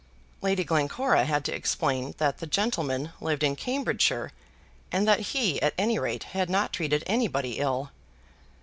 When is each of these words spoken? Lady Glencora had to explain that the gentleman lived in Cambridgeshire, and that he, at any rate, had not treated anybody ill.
Lady 0.41 0.63
Glencora 0.63 1.25
had 1.25 1.45
to 1.45 1.53
explain 1.53 2.15
that 2.17 2.39
the 2.39 2.47
gentleman 2.47 3.11
lived 3.21 3.43
in 3.43 3.55
Cambridgeshire, 3.55 4.31
and 4.91 5.07
that 5.07 5.19
he, 5.37 5.61
at 5.61 5.75
any 5.77 5.99
rate, 5.99 6.23
had 6.33 6.49
not 6.49 6.73
treated 6.73 7.03
anybody 7.05 7.59
ill. 7.59 7.91